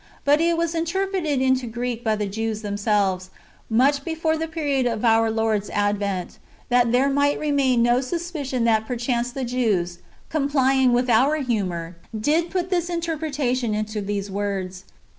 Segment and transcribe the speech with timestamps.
[0.25, 3.29] But it was interpreted into Greek by the Jews themselves,
[3.69, 6.39] much before the period of our Lord's advent,
[6.69, 12.49] that there might remain no suspicion that perchance the Jews, complying witli our humour, did
[12.49, 14.85] put this interpre tation upon these words.